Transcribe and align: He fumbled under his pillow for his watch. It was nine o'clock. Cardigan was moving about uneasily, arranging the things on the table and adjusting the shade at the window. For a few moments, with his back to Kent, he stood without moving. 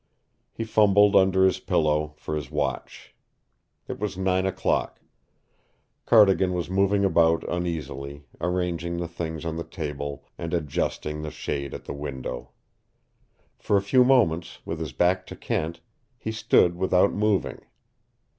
He 0.51 0.63
fumbled 0.63 1.15
under 1.15 1.45
his 1.45 1.59
pillow 1.59 2.15
for 2.17 2.35
his 2.35 2.49
watch. 2.49 3.13
It 3.87 3.99
was 3.99 4.17
nine 4.17 4.47
o'clock. 4.47 4.99
Cardigan 6.07 6.53
was 6.53 6.71
moving 6.71 7.05
about 7.05 7.43
uneasily, 7.47 8.25
arranging 8.39 8.97
the 8.97 9.07
things 9.07 9.45
on 9.45 9.57
the 9.57 9.63
table 9.63 10.25
and 10.39 10.55
adjusting 10.55 11.21
the 11.21 11.29
shade 11.29 11.75
at 11.75 11.85
the 11.85 11.93
window. 11.93 12.49
For 13.59 13.77
a 13.77 13.81
few 13.83 14.03
moments, 14.03 14.57
with 14.65 14.79
his 14.79 14.91
back 14.91 15.27
to 15.27 15.35
Kent, 15.35 15.81
he 16.17 16.31
stood 16.31 16.77
without 16.77 17.13
moving. 17.13 17.61